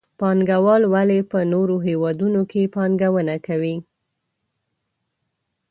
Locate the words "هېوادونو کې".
1.87-2.71